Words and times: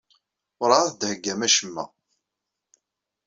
Werɛad 0.59 0.89
d-theyyam 0.99 1.41
acemma. 1.47 1.83